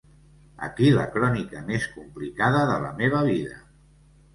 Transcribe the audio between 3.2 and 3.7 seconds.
vida.